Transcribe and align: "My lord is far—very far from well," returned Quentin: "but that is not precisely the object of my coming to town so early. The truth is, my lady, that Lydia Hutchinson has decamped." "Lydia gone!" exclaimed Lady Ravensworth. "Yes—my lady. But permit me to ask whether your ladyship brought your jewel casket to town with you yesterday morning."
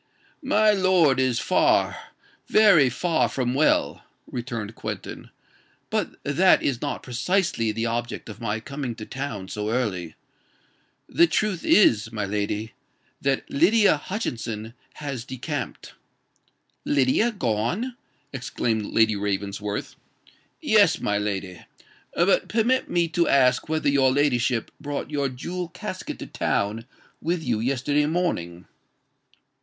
"My 0.41 0.71
lord 0.71 1.19
is 1.19 1.39
far—very 1.39 2.89
far 2.89 3.29
from 3.29 3.53
well," 3.53 4.03
returned 4.25 4.73
Quentin: 4.73 5.29
"but 5.91 6.15
that 6.23 6.63
is 6.63 6.81
not 6.81 7.03
precisely 7.03 7.71
the 7.71 7.85
object 7.85 8.27
of 8.27 8.41
my 8.41 8.59
coming 8.59 8.95
to 8.95 9.05
town 9.05 9.47
so 9.47 9.69
early. 9.69 10.15
The 11.07 11.27
truth 11.27 11.63
is, 11.63 12.11
my 12.11 12.25
lady, 12.25 12.73
that 13.21 13.47
Lydia 13.51 13.95
Hutchinson 13.97 14.73
has 14.93 15.23
decamped." 15.23 15.93
"Lydia 16.83 17.31
gone!" 17.31 17.95
exclaimed 18.33 18.87
Lady 18.87 19.15
Ravensworth. 19.15 19.95
"Yes—my 20.63 21.19
lady. 21.19 21.63
But 22.15 22.47
permit 22.47 22.89
me 22.89 23.07
to 23.09 23.27
ask 23.29 23.69
whether 23.69 23.87
your 23.87 24.11
ladyship 24.11 24.71
brought 24.81 25.11
your 25.11 25.29
jewel 25.29 25.67
casket 25.67 26.17
to 26.17 26.25
town 26.25 26.87
with 27.21 27.43
you 27.43 27.59
yesterday 27.59 28.07
morning." 28.07 28.65